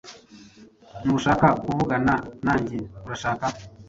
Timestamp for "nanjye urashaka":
2.45-3.45